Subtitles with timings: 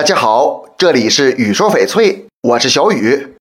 [0.00, 3.36] 大家好，这里是雨说翡翠，我是小雨。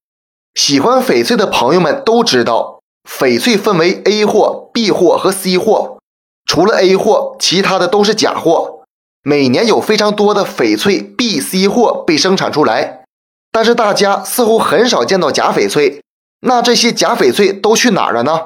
[0.56, 6.00] 喜欢翡翠的朋友们都知道，翡翠分为 A 货、B 货和 C 货。
[6.46, 8.82] 除了 A 货，其他的都是假货。
[9.24, 13.06] 每年有非常多的翡翠 B、C 货被生产出来，
[13.54, 16.02] 但是大家似乎很少见到假翡翠。
[16.42, 18.42] 那这些假翡翠都去哪儿了呢？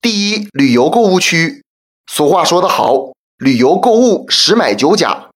[0.00, 1.62] 第一，旅游购物区。
[2.10, 5.28] 俗话说得好，旅游购物十买九假。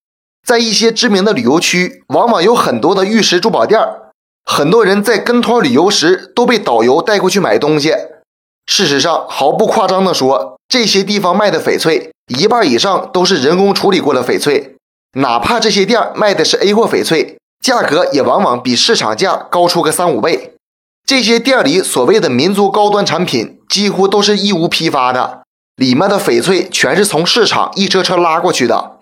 [0.46, 3.80] 在一些知名的旅游区，往往有很多的玉石珠宝店
[4.45, 7.95] 很多人在跟团旅游时都被导游带过去买东西。
[8.66, 14.77] 事实上，毫不夸张地说，这些地方卖的翡翠一半以上都是人工处理过的翡翠。
[15.19, 20.55] 哪怕这些店卖的是 A 货翡翠，价格也往往比市场价高出个三五倍。
[21.05, 25.42] 这些店里所谓的民族高端产品，几乎都是义乌批发的，
[25.75, 28.99] 里面的翡翠全是从市场一车车拉过去的。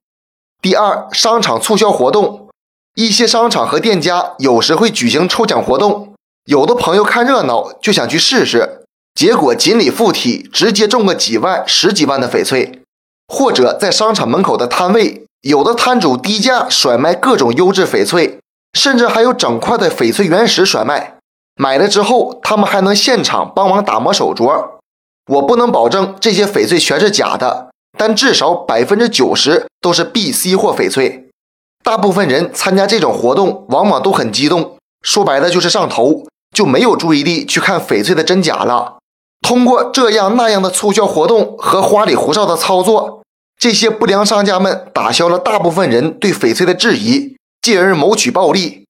[0.61, 2.49] 第二，商场促销活动，
[2.95, 6.15] 一些商场和店家有时会举行抽奖活动，
[6.47, 8.83] 有的朋友看热闹就想去试试，
[9.15, 12.83] 结果锦鲤附体，直接中个几万、十几万的翡翠。
[13.29, 18.41] 或者在商场门口的摊位，有的摊主低价甩卖各种优质翡翠，
[18.73, 21.19] 甚至还有整块的翡翠原石甩卖。
[21.55, 24.71] 买了之后，他们还能现场帮忙打磨手镯。
[25.31, 27.68] 我不能保证这些翡翠全是假的，
[27.99, 31.29] 但至少百分之九十都是 B、C 或翡翠。
[31.83, 38.99] 大部分人参加这种活动，往往都很激动，说白了就是上头，就没有注意力去看翡翠的真假了。
[39.41, 43.23] 通过这样那样的促销活动和花里胡哨的操作，
[43.59, 48.85] 这些不良商家们打消了大部分人对翡翠的质疑，进而谋取暴利。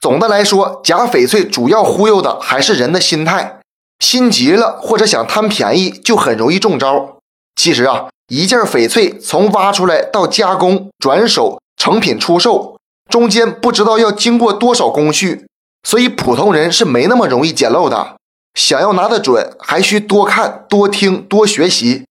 [0.00, 3.60] 总的来说，假翡翠主要忽悠的还是人的心态，
[4.00, 7.18] 心急了或者想贪便宜，就很容易中招。
[7.54, 12.78] 其实啊，一件翡翠从挖出来到加工、转手、成品出售，
[13.10, 15.46] 中间不知道要经过多少工序，
[15.82, 18.14] 所以普通人是没那么容易捡漏的。
[18.54, 22.04] 想要拿得准，还需多看、多听、多学习。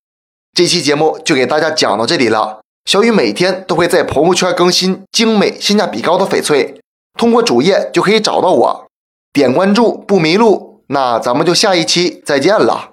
[0.54, 2.60] 这期节目就给大家讲到这里了。
[2.84, 6.82] 小雨每天都会在朋友圈更新精美、性价比高的翡翠。
[7.18, 8.88] 通过主页就可以找到我，
[9.32, 10.84] 点关注不迷路。
[10.88, 12.90] 那咱们就下一期再见了。